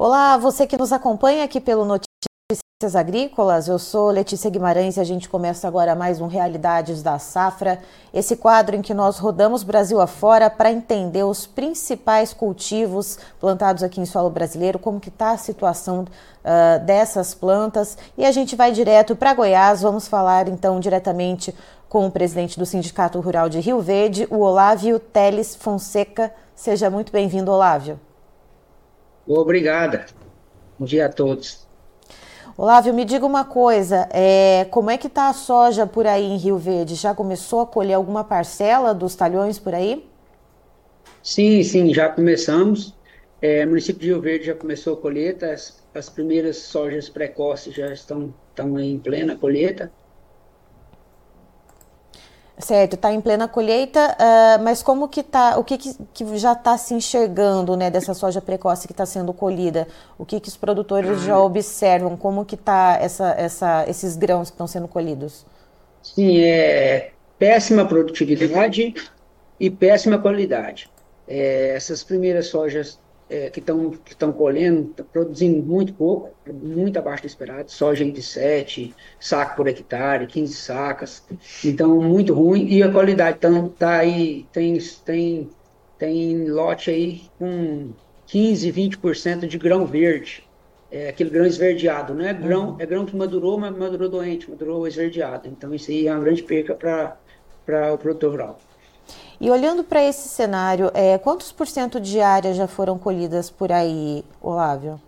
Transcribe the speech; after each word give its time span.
Olá, 0.00 0.36
você 0.36 0.64
que 0.64 0.78
nos 0.78 0.92
acompanha 0.92 1.42
aqui 1.42 1.60
pelo 1.60 1.84
Notícias 1.84 2.94
Agrícolas, 2.94 3.66
eu 3.66 3.80
sou 3.80 4.12
Letícia 4.12 4.48
Guimarães 4.48 4.96
e 4.96 5.00
a 5.00 5.04
gente 5.04 5.28
começa 5.28 5.66
agora 5.66 5.96
mais 5.96 6.20
um 6.20 6.28
Realidades 6.28 7.02
da 7.02 7.18
Safra, 7.18 7.80
esse 8.14 8.36
quadro 8.36 8.76
em 8.76 8.80
que 8.80 8.94
nós 8.94 9.18
rodamos 9.18 9.64
Brasil 9.64 10.00
afora 10.00 10.48
para 10.48 10.70
entender 10.70 11.24
os 11.24 11.48
principais 11.48 12.32
cultivos 12.32 13.18
plantados 13.40 13.82
aqui 13.82 14.00
em 14.00 14.06
solo 14.06 14.30
brasileiro, 14.30 14.78
como 14.78 15.00
que 15.00 15.08
está 15.08 15.32
a 15.32 15.36
situação 15.36 16.02
uh, 16.04 16.86
dessas 16.86 17.34
plantas 17.34 17.98
e 18.16 18.24
a 18.24 18.30
gente 18.30 18.54
vai 18.54 18.70
direto 18.70 19.16
para 19.16 19.34
Goiás, 19.34 19.82
vamos 19.82 20.06
falar 20.06 20.46
então 20.46 20.78
diretamente 20.78 21.52
com 21.88 22.06
o 22.06 22.10
presidente 22.12 22.56
do 22.56 22.64
Sindicato 22.64 23.18
Rural 23.18 23.48
de 23.48 23.58
Rio 23.58 23.80
Verde, 23.80 24.28
o 24.30 24.38
Olávio 24.38 25.00
Teles 25.00 25.56
Fonseca. 25.56 26.32
Seja 26.54 26.88
muito 26.88 27.10
bem-vindo, 27.10 27.50
Olávio. 27.50 27.98
Obrigada. 29.28 30.06
Bom 30.78 30.86
dia 30.86 31.04
a 31.04 31.08
todos. 31.10 31.68
Olávio, 32.56 32.94
me 32.94 33.04
diga 33.04 33.26
uma 33.26 33.44
coisa, 33.44 34.08
é, 34.10 34.66
como 34.70 34.90
é 34.90 34.96
que 34.96 35.06
está 35.06 35.28
a 35.28 35.32
soja 35.34 35.86
por 35.86 36.06
aí 36.06 36.24
em 36.24 36.36
Rio 36.38 36.56
Verde? 36.56 36.94
Já 36.94 37.14
começou 37.14 37.60
a 37.60 37.66
colher 37.66 37.94
alguma 37.94 38.24
parcela 38.24 38.94
dos 38.94 39.14
talhões 39.14 39.58
por 39.58 39.74
aí? 39.74 40.10
Sim, 41.22 41.62
sim, 41.62 41.92
já 41.92 42.08
começamos. 42.08 42.96
É, 43.40 43.64
o 43.64 43.68
município 43.68 44.00
de 44.00 44.06
Rio 44.08 44.20
Verde 44.20 44.46
já 44.46 44.54
começou 44.54 44.94
a 44.94 44.96
colheita, 44.96 45.52
as, 45.52 45.86
as 45.94 46.08
primeiras 46.08 46.56
sojas 46.56 47.08
precoces 47.08 47.74
já 47.74 47.92
estão, 47.92 48.34
estão 48.48 48.80
em 48.80 48.98
plena 48.98 49.36
colheita. 49.36 49.92
Certo, 52.60 52.94
está 52.94 53.12
em 53.12 53.20
plena 53.20 53.46
colheita, 53.46 54.16
uh, 54.18 54.62
mas 54.64 54.82
como 54.82 55.08
que 55.08 55.22
tá, 55.22 55.56
o 55.58 55.62
que, 55.62 55.78
que, 55.78 55.94
que 56.12 56.36
já 56.38 56.54
está 56.54 56.76
se 56.76 56.92
enxergando 56.92 57.76
né, 57.76 57.88
dessa 57.88 58.12
soja 58.14 58.40
precoce 58.40 58.88
que 58.88 58.92
está 58.92 59.06
sendo 59.06 59.32
colhida? 59.32 59.86
O 60.18 60.26
que, 60.26 60.40
que 60.40 60.48
os 60.48 60.56
produtores 60.56 61.22
já 61.22 61.38
observam? 61.38 62.16
Como 62.16 62.44
que 62.44 62.56
está 62.56 62.98
essa, 63.00 63.30
essa, 63.38 63.84
esses 63.88 64.16
grãos 64.16 64.50
que 64.50 64.54
estão 64.54 64.66
sendo 64.66 64.88
colhidos? 64.88 65.46
Sim, 66.02 66.40
é 66.40 67.12
péssima 67.38 67.84
produtividade 67.84 68.92
e 69.60 69.70
péssima 69.70 70.18
qualidade. 70.18 70.90
É, 71.28 71.76
essas 71.76 72.02
primeiras 72.02 72.46
sojas 72.46 72.98
é, 73.30 73.50
que 73.50 73.60
estão 73.60 73.90
que 73.90 74.14
colhendo, 74.32 74.88
tá 74.94 75.04
produzindo 75.04 75.62
muito 75.62 75.92
pouco, 75.92 76.30
muito 76.50 76.98
abaixo 76.98 77.22
do 77.22 77.26
esperado, 77.26 77.70
soja 77.70 78.04
de 78.04 78.22
7 78.22 78.94
sacos 79.20 79.56
por 79.56 79.68
hectare, 79.68 80.26
15 80.26 80.54
sacas, 80.54 81.22
então 81.64 82.00
muito 82.00 82.32
ruim, 82.32 82.66
e 82.68 82.82
a 82.82 82.90
qualidade 82.90 83.36
então, 83.38 83.68
tá 83.68 83.98
aí, 83.98 84.46
tem, 84.52 84.78
tem, 85.04 85.50
tem 85.98 86.48
lote 86.48 86.90
aí 86.90 87.22
com 87.38 87.90
15, 88.26 88.72
20% 88.72 89.46
de 89.46 89.58
grão 89.58 89.84
verde, 89.84 90.44
é 90.90 91.10
aquele 91.10 91.28
grão 91.28 91.44
esverdeado, 91.44 92.14
não 92.14 92.24
é 92.24 92.32
grão, 92.32 92.70
uhum. 92.70 92.76
é 92.78 92.86
grão 92.86 93.04
que 93.04 93.14
madurou, 93.14 93.58
mas 93.58 93.76
madurou 93.76 94.08
doente, 94.08 94.50
madurou 94.50 94.88
esverdeado, 94.88 95.48
então 95.48 95.74
isso 95.74 95.90
aí 95.90 96.08
é 96.08 96.12
uma 96.12 96.24
grande 96.24 96.42
perca 96.42 96.74
para 96.74 97.92
o 97.92 97.98
produtor 97.98 98.30
rural. 98.30 98.58
E 99.40 99.50
olhando 99.50 99.84
para 99.84 100.02
esse 100.02 100.28
cenário, 100.28 100.90
é, 100.94 101.16
quantos 101.18 101.52
por 101.52 101.66
cento 101.66 102.00
de 102.00 102.20
áreas 102.20 102.56
já 102.56 102.66
foram 102.66 102.98
colhidas 102.98 103.50
por 103.50 103.70
aí, 103.70 104.24
Olávio? 104.40 105.00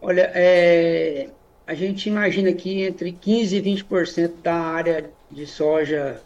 Olha, 0.00 0.30
é, 0.34 1.30
a 1.66 1.74
gente 1.74 2.08
imagina 2.08 2.52
que 2.52 2.82
entre 2.82 3.12
15% 3.12 3.52
e 3.52 3.62
20% 3.62 4.42
da 4.42 4.54
área 4.54 5.10
de 5.30 5.46
soja 5.46 6.20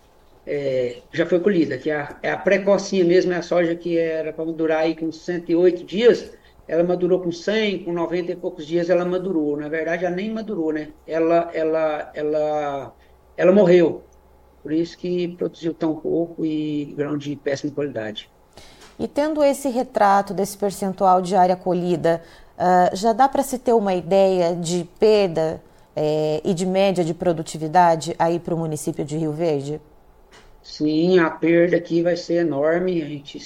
é, 0.47 1.03
já 1.13 1.27
foi 1.27 1.41
colhida, 1.41 1.77
que 1.79 1.91
é 1.91 1.97
a, 1.97 2.19
é 2.23 2.31
a 2.31 2.39
precocinha 2.39 3.05
mesmo, 3.05 3.33
é 3.33 3.37
a 3.37 3.43
soja 3.43 3.75
que 3.77 3.99
era 3.99 4.33
para 4.33 4.45
madurar 4.45 4.81
aí 4.81 4.97
com 4.97 5.13
108 5.13 5.85
dias, 5.85 6.33
ela 6.67 6.83
madurou 6.83 7.21
com 7.21 7.31
100, 7.33 7.85
com 7.85 7.93
90 7.93 8.33
e 8.33 8.37
poucos 8.37 8.67
dias 8.67 8.89
ela 8.89 9.05
madurou. 9.05 9.57
Na 9.57 9.69
verdade, 9.69 10.05
ela 10.05 10.15
nem 10.15 10.33
madurou, 10.33 10.73
né? 10.73 10.93
Ela, 11.07 11.51
ela, 11.53 12.11
ela, 12.15 12.95
ela 13.37 13.53
morreu. 13.53 14.03
Por 14.65 14.73
isso 14.73 14.99
que 14.99 15.29
produziu 15.29 15.73
tão 15.75 15.95
pouco 15.95 16.45
e 16.45 16.87
grão 16.97 17.19
de 17.19 17.37
péssima 17.37 17.71
qualidade. 17.71 18.31
E 18.99 19.07
tendo 19.07 19.45
esse 19.45 19.69
retrato 19.69 20.33
desse 20.33 20.57
percentual 20.57 21.21
de 21.21 21.37
área 21.37 21.55
colhida, 21.55 22.23
uh, 22.57 22.97
já 22.97 23.13
dá 23.13 23.29
para 23.29 23.43
se 23.43 23.59
ter 23.59 23.75
uma 23.75 23.95
ideia 23.95 24.57
de 24.57 24.89
perda 24.99 25.63
eh, 25.95 26.41
e 26.45 26.55
de 26.55 26.67
média 26.67 27.05
de 27.05 27.15
produtividade 27.15 28.17
aí 28.19 28.41
para 28.41 28.55
o 28.55 28.59
município 28.59 29.05
de 29.05 29.17
Rio 29.17 29.33
Verde? 29.33 29.81
Sim, 30.63 31.19
a 31.19 31.31
perda 31.31 31.77
aqui 31.77 32.03
vai 32.03 32.17
ser 32.17 32.37
enorme. 32.37 33.03
A 33.03 33.07
gente 33.07 33.39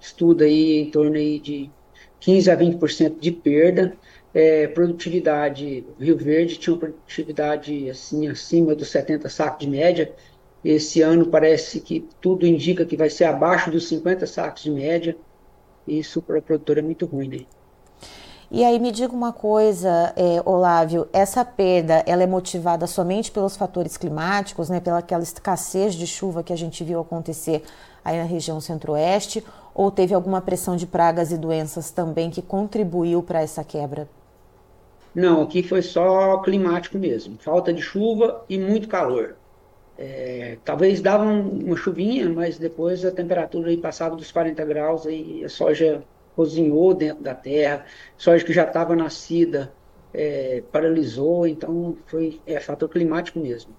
estuda 0.00 0.44
aí 0.44 0.80
em 0.80 0.90
torno 0.90 1.16
aí 1.16 1.38
de 1.38 1.70
15 2.20 2.50
a 2.50 2.56
20% 2.56 3.18
de 3.20 3.30
perda. 3.30 3.96
É, 4.34 4.66
produtividade, 4.68 5.86
Rio 5.98 6.16
Verde 6.16 6.58
tinha 6.58 6.74
uma 6.74 6.80
produtividade 6.80 7.88
assim 7.88 8.28
acima 8.28 8.74
dos 8.74 8.88
70 8.88 9.28
sacos 9.28 9.64
de 9.64 9.70
média, 9.70 10.12
esse 10.70 11.00
ano 11.00 11.26
parece 11.26 11.80
que 11.80 12.06
tudo 12.20 12.46
indica 12.46 12.84
que 12.84 12.96
vai 12.96 13.08
ser 13.08 13.24
abaixo 13.24 13.70
dos 13.70 13.88
50 13.88 14.26
sacos 14.26 14.62
de 14.62 14.70
média. 14.70 15.16
Isso 15.86 16.20
para 16.20 16.38
o 16.38 16.42
produtor 16.42 16.76
é 16.76 16.82
muito 16.82 17.06
ruim, 17.06 17.28
né? 17.28 17.40
E 18.50 18.62
aí 18.64 18.78
me 18.78 18.92
diga 18.92 19.12
uma 19.12 19.32
coisa, 19.32 20.12
é, 20.16 20.42
Olávio, 20.44 21.08
essa 21.12 21.44
perda 21.44 22.02
ela 22.06 22.22
é 22.22 22.26
motivada 22.26 22.86
somente 22.86 23.30
pelos 23.30 23.56
fatores 23.56 23.96
climáticos, 23.96 24.68
né, 24.70 24.80
pela 24.80 24.98
aquela 24.98 25.22
escassez 25.22 25.94
de 25.94 26.06
chuva 26.06 26.42
que 26.42 26.52
a 26.52 26.56
gente 26.56 26.82
viu 26.84 27.00
acontecer 27.00 27.62
aí 28.02 28.16
na 28.16 28.24
região 28.24 28.60
centro-oeste, 28.60 29.44
ou 29.74 29.90
teve 29.90 30.14
alguma 30.14 30.40
pressão 30.40 30.76
de 30.76 30.86
pragas 30.86 31.30
e 31.30 31.36
doenças 31.36 31.90
também 31.90 32.30
que 32.30 32.40
contribuiu 32.40 33.22
para 33.22 33.42
essa 33.42 33.62
quebra? 33.62 34.08
Não, 35.14 35.42
aqui 35.42 35.62
foi 35.62 35.82
só 35.82 36.38
climático 36.38 36.98
mesmo, 36.98 37.36
falta 37.38 37.72
de 37.72 37.82
chuva 37.82 38.44
e 38.48 38.58
muito 38.58 38.88
calor. 38.88 39.36
É, 39.98 40.58
talvez 40.64 41.00
dava 41.00 41.24
uma 41.24 41.76
chuvinha, 41.76 42.28
mas 42.28 42.56
depois 42.56 43.04
a 43.04 43.10
temperatura 43.10 43.68
aí 43.68 43.76
passava 43.76 44.14
dos 44.14 44.30
40 44.30 44.64
graus 44.64 45.04
e 45.06 45.42
a 45.44 45.48
soja 45.48 46.04
cozinhou 46.36 46.94
dentro 46.94 47.24
da 47.24 47.34
terra, 47.34 47.84
soja 48.16 48.44
que 48.44 48.52
já 48.52 48.62
estava 48.62 48.94
nascida 48.94 49.72
é, 50.14 50.62
paralisou, 50.70 51.48
então 51.48 51.96
foi 52.06 52.40
é, 52.46 52.60
fator 52.60 52.88
climático 52.88 53.40
mesmo. 53.40 53.74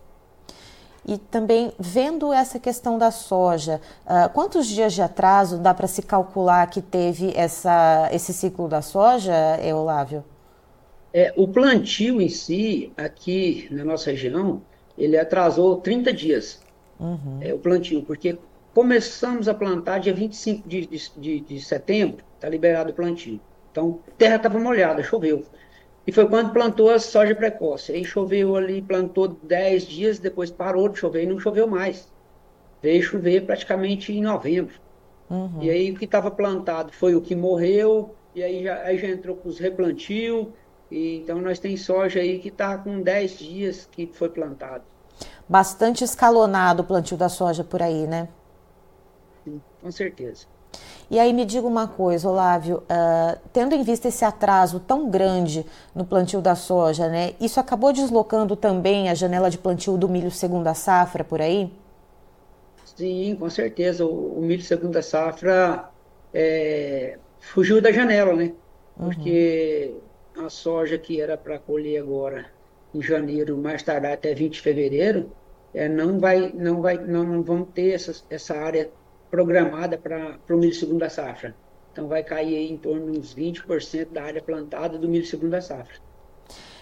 E 1.07 1.17
também, 1.17 1.71
vendo 1.79 2.33
essa 2.33 2.59
questão 2.59 2.97
da 2.97 3.09
soja, 3.09 3.81
uh, 4.05 4.29
quantos 4.33 4.67
dias 4.67 4.93
de 4.93 5.01
atraso 5.01 5.57
dá 5.57 5.73
para 5.73 5.87
se 5.87 6.01
calcular 6.01 6.69
que 6.69 6.81
teve 6.81 7.31
essa, 7.35 8.09
esse 8.11 8.33
ciclo 8.33 8.67
da 8.67 8.81
soja, 8.81 9.33
Eulávio? 9.63 10.23
É, 11.13 11.33
o 11.35 11.47
plantio 11.47 12.21
em 12.21 12.29
si, 12.29 12.91
aqui 12.95 13.67
na 13.71 13.83
nossa 13.83 14.11
região, 14.11 14.61
ele 14.99 15.17
atrasou 15.17 15.77
30 15.77 16.13
dias 16.13 16.61
uhum. 16.99 17.39
é, 17.41 17.53
o 17.53 17.59
plantio, 17.59 18.03
porque 18.03 18.37
começamos 18.73 19.47
a 19.47 19.53
plantar 19.53 19.99
dia 19.99 20.13
25 20.13 20.67
de, 20.67 20.85
de, 20.85 21.11
de, 21.17 21.39
de 21.39 21.61
setembro, 21.61 22.23
está 22.35 22.49
liberado 22.49 22.91
o 22.91 22.93
plantio. 22.93 23.39
Então, 23.71 23.99
a 24.07 24.11
terra 24.11 24.35
estava 24.35 24.59
molhada, 24.59 25.01
choveu. 25.03 25.43
E 26.05 26.11
foi 26.11 26.27
quando 26.27 26.51
plantou 26.51 26.89
a 26.89 26.99
soja 26.99 27.35
precoce. 27.35 27.91
Aí 27.91 28.03
choveu 28.03 28.55
ali, 28.55 28.81
plantou 28.81 29.27
10 29.27 29.83
dias, 29.83 30.19
depois 30.19 30.49
parou 30.49 30.89
de 30.89 30.97
chover 30.97 31.23
e 31.23 31.27
não 31.27 31.39
choveu 31.39 31.67
mais. 31.67 32.11
Veio 32.81 33.03
chover 33.03 33.45
praticamente 33.45 34.11
em 34.11 34.21
novembro. 34.21 34.73
Uhum. 35.29 35.61
E 35.61 35.69
aí 35.69 35.91
o 35.91 35.95
que 35.95 36.05
estava 36.05 36.31
plantado 36.31 36.91
foi 36.91 37.15
o 37.15 37.21
que 37.21 37.35
morreu, 37.35 38.15
e 38.33 38.41
aí 38.41 38.63
já, 38.63 38.81
aí 38.81 38.97
já 38.97 39.07
entrou 39.07 39.35
com 39.35 39.49
os 39.49 39.59
replantio, 39.59 40.51
e, 40.91 41.17
então 41.17 41.39
nós 41.39 41.59
tem 41.59 41.77
soja 41.77 42.19
aí 42.19 42.39
que 42.39 42.49
está 42.49 42.77
com 42.77 43.01
10 43.01 43.37
dias 43.37 43.87
que 43.91 44.07
foi 44.07 44.29
plantado. 44.29 44.83
Bastante 45.47 46.03
escalonado 46.03 46.83
o 46.83 46.85
plantio 46.85 47.17
da 47.17 47.29
soja 47.29 47.63
por 47.63 47.81
aí, 47.81 48.07
né? 48.07 48.27
Sim, 49.43 49.61
com 49.81 49.91
certeza. 49.91 50.45
E 51.09 51.19
aí 51.19 51.33
me 51.33 51.43
diga 51.43 51.65
uma 51.65 51.87
coisa, 51.87 52.29
Olávio, 52.29 52.83
uh, 52.83 53.39
tendo 53.51 53.73
em 53.73 53.81
vista 53.81 54.07
esse 54.07 54.23
atraso 54.23 54.79
tão 54.79 55.09
grande 55.09 55.65
no 55.95 56.05
plantio 56.05 56.39
da 56.39 56.53
soja, 56.53 57.07
né? 57.07 57.33
Isso 57.41 57.59
acabou 57.59 57.91
deslocando 57.91 58.55
também 58.55 59.09
a 59.09 59.15
janela 59.15 59.49
de 59.49 59.57
plantio 59.57 59.97
do 59.97 60.07
milho 60.07 60.29
segunda 60.29 60.75
safra 60.75 61.23
por 61.23 61.41
aí? 61.41 61.73
Sim, 62.95 63.35
com 63.39 63.49
certeza. 63.49 64.05
O, 64.05 64.39
o 64.39 64.41
milho 64.41 64.61
segunda 64.61 65.01
safra 65.01 65.89
é, 66.31 67.17
fugiu 67.39 67.81
da 67.81 67.91
janela, 67.91 68.35
né? 68.35 68.53
Uhum. 68.99 69.09
Porque 69.09 69.95
uhum 69.95 70.08
a 70.45 70.49
soja 70.49 70.97
que 70.97 71.19
era 71.19 71.37
para 71.37 71.59
colher 71.59 72.01
agora 72.01 72.45
em 72.93 73.01
janeiro, 73.01 73.57
mais 73.57 73.83
tardar 73.83 74.13
até 74.13 74.33
20 74.33 74.53
de 74.53 74.61
fevereiro, 74.61 75.31
é, 75.73 75.87
não 75.87 76.19
vai, 76.19 76.51
não 76.53 76.81
vai, 76.81 76.97
não, 76.97 77.23
não 77.23 77.43
vamos 77.43 77.69
ter 77.73 77.91
essa, 77.91 78.23
essa 78.29 78.55
área 78.55 78.89
programada 79.29 79.97
para 79.97 80.39
o 80.49 80.57
milho 80.57 80.73
segunda 80.73 81.09
safra. 81.09 81.55
Então 81.91 82.07
vai 82.07 82.23
cair 82.23 82.71
em 82.71 82.77
torno 82.77 83.11
de 83.11 83.19
uns 83.19 83.35
20% 83.35 84.11
da 84.11 84.23
área 84.23 84.41
plantada 84.41 84.97
do 84.97 85.07
milho 85.07 85.25
segunda 85.25 85.61
safra. 85.61 85.97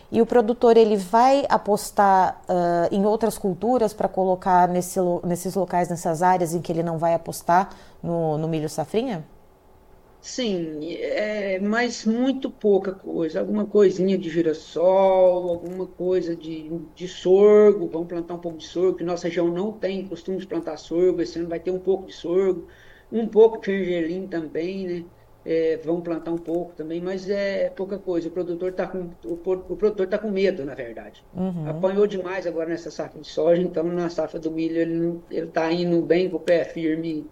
E 0.10 0.22
o 0.22 0.26
produtor 0.26 0.78
ele 0.78 0.96
vai 0.96 1.46
apostar 1.50 2.42
uh, 2.48 2.96
em 2.96 3.06
outras 3.06 3.38
culturas 3.38 3.94
para 3.94 4.08
colocar 4.08 4.70
nesse, 4.70 5.00
nesses 5.26 5.54
locais, 5.54 5.90
nessas 5.90 6.24
áreas 6.24 6.54
em 6.54 6.62
que 6.62 6.72
ele 6.72 6.84
não 6.84 6.98
vai 6.98 7.14
apostar 7.14 7.72
no, 8.02 8.38
no 8.38 8.48
milho 8.48 8.70
safrinha? 8.70 9.26
Sim, 10.20 10.94
é, 10.96 11.60
mas 11.60 12.06
muito 12.06 12.50
pouca 12.50 12.94
coisa. 12.94 13.40
Alguma 13.40 13.66
coisinha 13.66 14.18
de 14.18 14.30
girassol, 14.30 15.50
alguma 15.50 15.88
coisa 15.88 16.36
de, 16.36 16.70
de 16.96 17.08
sorgo. 17.08 17.88
Vamos 17.88 18.08
plantar 18.08 18.34
um 18.34 18.40
pouco 18.40 18.58
de 18.58 18.66
sorgo, 18.66 18.98
que 18.98 19.04
nossa 19.04 19.28
região 19.28 19.48
não 19.48 19.72
tem 19.72 20.08
costume 20.08 20.38
de 20.38 20.48
plantar 20.48 20.78
sorgo. 20.78 21.22
Esse 21.22 21.40
ano 21.40 21.48
vai 21.48 21.60
ter 21.60 21.72
um 21.72 21.80
pouco 21.80 22.08
de 22.08 22.14
sorgo, 22.14 22.68
um 23.12 23.28
pouco 23.28 23.62
de 23.62 23.86
gergelim 23.86 24.28
também, 24.28 24.88
né? 24.88 25.06
É, 25.46 25.78
vamos 25.78 26.04
plantar 26.04 26.32
um 26.32 26.38
pouco 26.38 26.74
também, 26.74 27.00
mas 27.00 27.30
é 27.30 27.70
pouca 27.70 27.98
coisa. 27.98 28.28
O 28.28 28.32
produtor 28.32 28.72
está 28.72 28.86
com, 28.86 29.10
o, 29.24 29.34
o, 29.34 29.78
produtor 29.78 30.06
tá 30.08 30.18
com 30.18 30.30
medo, 30.30 30.66
na 30.66 30.76
verdade. 30.76 31.24
Uhum. 31.34 31.70
Apanhou 31.70 32.06
demais 32.06 32.46
agora 32.46 32.68
nessa 32.68 32.92
safra 32.92 33.22
de 33.22 33.28
soja, 33.28 33.62
então 33.62 33.86
na 33.86 34.10
safra 34.10 34.42
do 34.42 34.52
milho 34.52 35.24
ele 35.32 35.48
está 35.48 35.72
indo 35.72 36.02
bem 36.02 36.30
com 36.30 36.36
o 36.36 36.40
pé 36.42 36.66
firme 36.66 37.26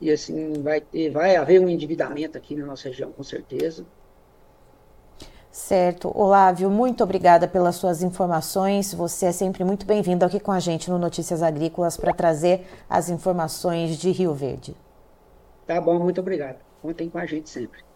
e 0.00 0.10
assim 0.10 0.54
vai 0.62 0.80
ter, 0.80 1.10
vai 1.10 1.36
haver 1.36 1.60
um 1.60 1.68
endividamento 1.68 2.38
aqui 2.38 2.56
na 2.56 2.64
nossa 2.64 2.88
região, 2.88 3.12
com 3.12 3.22
certeza. 3.22 3.84
Certo. 5.50 6.12
Olávio, 6.16 6.70
muito 6.70 7.02
obrigada 7.02 7.48
pelas 7.48 7.74
suas 7.74 8.02
informações. 8.02 8.94
Você 8.94 9.26
é 9.26 9.32
sempre 9.32 9.64
muito 9.64 9.84
bem-vindo 9.84 10.24
aqui 10.24 10.38
com 10.38 10.52
a 10.52 10.60
gente 10.60 10.88
no 10.88 10.98
Notícias 10.98 11.42
Agrícolas 11.42 11.96
para 11.96 12.14
trazer 12.14 12.66
as 12.88 13.10
informações 13.10 13.96
de 13.96 14.10
Rio 14.12 14.32
Verde. 14.32 14.76
Tá 15.66 15.80
bom, 15.80 15.98
muito 15.98 16.20
obrigado. 16.20 16.58
Contem 16.80 17.10
com 17.10 17.18
a 17.18 17.26
gente 17.26 17.50
sempre. 17.50 17.89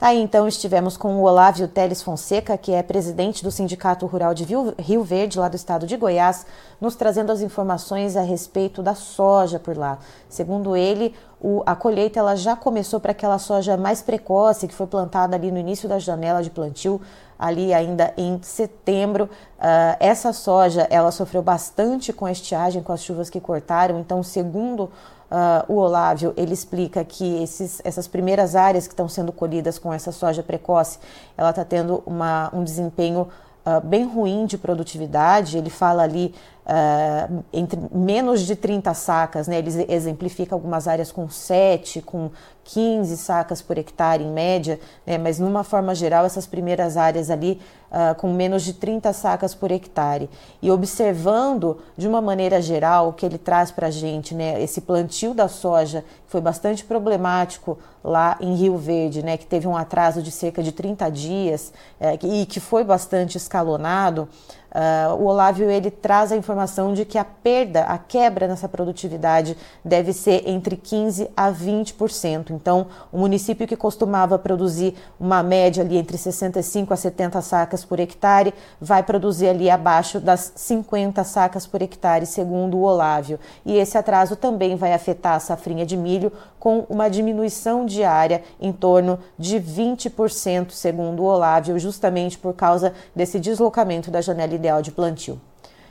Tá 0.00 0.06
aí, 0.06 0.22
então, 0.22 0.48
estivemos 0.48 0.96
com 0.96 1.16
o 1.16 1.24
Olávio 1.24 1.68
Teles 1.68 2.00
Fonseca, 2.00 2.56
que 2.56 2.72
é 2.72 2.82
presidente 2.82 3.44
do 3.44 3.50
Sindicato 3.50 4.06
Rural 4.06 4.32
de 4.32 4.44
Rio 4.44 5.04
Verde, 5.04 5.38
lá 5.38 5.46
do 5.46 5.56
estado 5.56 5.86
de 5.86 5.94
Goiás, 5.94 6.46
nos 6.80 6.96
trazendo 6.96 7.30
as 7.30 7.42
informações 7.42 8.16
a 8.16 8.22
respeito 8.22 8.82
da 8.82 8.94
soja 8.94 9.58
por 9.58 9.76
lá. 9.76 9.98
Segundo 10.26 10.74
ele, 10.74 11.14
o, 11.38 11.62
a 11.66 11.76
colheita 11.76 12.18
ela 12.18 12.34
já 12.34 12.56
começou 12.56 12.98
para 12.98 13.12
aquela 13.12 13.38
soja 13.38 13.76
mais 13.76 14.00
precoce, 14.00 14.66
que 14.66 14.74
foi 14.74 14.86
plantada 14.86 15.36
ali 15.36 15.52
no 15.52 15.58
início 15.58 15.86
da 15.86 15.98
janela 15.98 16.42
de 16.42 16.48
plantio, 16.48 16.98
ali 17.38 17.74
ainda 17.74 18.14
em 18.16 18.40
setembro. 18.42 19.24
Uh, 19.24 19.96
essa 20.00 20.32
soja, 20.32 20.86
ela 20.88 21.10
sofreu 21.10 21.42
bastante 21.42 22.10
com 22.10 22.24
a 22.24 22.32
estiagem, 22.32 22.82
com 22.82 22.92
as 22.94 23.02
chuvas 23.02 23.28
que 23.28 23.38
cortaram, 23.38 24.00
então, 24.00 24.22
segundo 24.22 24.90
Uh, 25.30 25.72
o 25.72 25.76
Olávio 25.76 26.34
ele 26.36 26.52
explica 26.52 27.04
que 27.04 27.40
esses, 27.40 27.80
essas 27.84 28.08
primeiras 28.08 28.56
áreas 28.56 28.88
que 28.88 28.92
estão 28.92 29.08
sendo 29.08 29.30
colhidas 29.30 29.78
com 29.78 29.92
essa 29.92 30.10
soja 30.10 30.42
precoce, 30.42 30.98
ela 31.36 31.50
está 31.50 31.64
tendo 31.64 32.02
uma, 32.04 32.50
um 32.52 32.64
desempenho 32.64 33.28
uh, 33.64 33.80
bem 33.80 34.04
ruim 34.04 34.44
de 34.44 34.58
produtividade. 34.58 35.56
Ele 35.56 35.70
fala 35.70 36.02
ali 36.02 36.34
uh, 36.66 37.44
entre 37.52 37.80
menos 37.92 38.42
de 38.42 38.56
30 38.56 38.92
sacas, 38.94 39.48
né? 39.48 39.58
ele 39.58 39.86
exemplifica 39.88 40.54
algumas 40.54 40.86
áreas 40.86 41.10
com 41.12 41.28
7, 41.28 42.02
com 42.02 42.30
15 42.64 43.16
sacas 43.16 43.60
por 43.60 43.78
hectare 43.78 44.22
em 44.22 44.30
média, 44.30 44.78
né? 45.06 45.18
mas 45.18 45.38
numa 45.38 45.64
forma 45.64 45.94
geral, 45.94 46.24
essas 46.24 46.46
primeiras 46.46 46.96
áreas 46.96 47.30
ali 47.30 47.60
uh, 47.90 48.14
com 48.14 48.32
menos 48.32 48.62
de 48.62 48.74
30 48.74 49.12
sacas 49.12 49.54
por 49.54 49.70
hectare. 49.70 50.30
E 50.62 50.70
observando 50.70 51.78
de 51.96 52.06
uma 52.06 52.20
maneira 52.20 52.62
geral 52.62 53.08
o 53.08 53.12
que 53.12 53.26
ele 53.26 53.38
traz 53.38 53.70
para 53.70 53.88
a 53.88 53.90
gente, 53.90 54.34
né, 54.34 54.62
esse 54.62 54.80
plantio 54.80 55.34
da 55.34 55.48
soja 55.48 56.04
foi 56.26 56.40
bastante 56.40 56.84
problemático 56.84 57.78
lá 58.02 58.36
em 58.40 58.54
Rio 58.54 58.76
Verde, 58.76 59.22
né, 59.22 59.36
que 59.36 59.46
teve 59.46 59.66
um 59.66 59.76
atraso 59.76 60.22
de 60.22 60.30
cerca 60.30 60.62
de 60.62 60.72
30 60.72 61.10
dias 61.10 61.72
é, 61.98 62.18
e 62.22 62.46
que 62.46 62.60
foi 62.60 62.84
bastante 62.84 63.36
escalonado. 63.36 64.28
Uh, 64.70 65.14
o 65.16 65.24
Olávio 65.24 65.68
ele 65.68 65.90
traz 65.90 66.30
a 66.30 66.36
informação 66.50 66.92
de 66.92 67.04
que 67.04 67.16
a 67.16 67.24
perda, 67.24 67.82
a 67.82 67.96
quebra 67.96 68.48
nessa 68.48 68.68
produtividade 68.68 69.56
deve 69.84 70.12
ser 70.12 70.48
entre 70.48 70.76
15 70.76 71.30
a 71.36 71.52
20%. 71.52 72.50
Então, 72.50 72.88
o 73.12 73.18
município 73.18 73.68
que 73.68 73.76
costumava 73.76 74.36
produzir 74.36 74.94
uma 75.18 75.44
média 75.44 75.84
ali 75.84 75.96
entre 75.96 76.18
65 76.18 76.92
a 76.92 76.96
70 76.96 77.40
sacas 77.40 77.84
por 77.84 78.00
hectare 78.00 78.52
vai 78.80 79.02
produzir 79.04 79.48
ali 79.48 79.70
abaixo 79.70 80.18
das 80.18 80.52
50 80.56 81.22
sacas 81.22 81.68
por 81.68 81.80
hectare, 81.80 82.26
segundo 82.26 82.76
o 82.76 82.82
Olávio. 82.82 83.38
E 83.64 83.76
esse 83.76 83.96
atraso 83.96 84.34
também 84.34 84.74
vai 84.74 84.92
afetar 84.92 85.34
a 85.34 85.40
safrinha 85.40 85.86
de 85.86 85.96
milho 85.96 86.32
com 86.58 86.84
uma 86.88 87.08
diminuição 87.08 87.86
diária 87.86 88.42
em 88.60 88.72
torno 88.72 89.20
de 89.38 89.60
20%, 89.60 90.72
segundo 90.72 91.20
o 91.22 91.26
Olávio, 91.26 91.78
justamente 91.78 92.36
por 92.36 92.54
causa 92.54 92.92
desse 93.14 93.38
deslocamento 93.38 94.10
da 94.10 94.20
janela 94.20 94.54
ideal 94.54 94.82
de 94.82 94.90
plantio. 94.90 95.40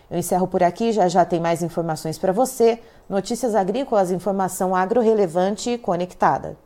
Eu 0.09 0.17
encerro 0.17 0.47
por 0.47 0.63
aqui, 0.63 0.91
já 0.91 1.07
já 1.07 1.23
tem 1.23 1.39
mais 1.39 1.61
informações 1.61 2.17
para 2.17 2.31
você. 2.31 2.79
Notícias 3.07 3.53
agrícolas, 3.53 4.11
informação 4.11 4.75
agro-relevante 4.75 5.69
e 5.69 5.77
conectada. 5.77 6.57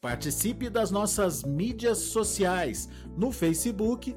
Participe 0.00 0.70
das 0.70 0.92
nossas 0.92 1.42
mídias 1.42 1.98
sociais 1.98 2.88
no 3.16 3.32
Facebook 3.32 4.16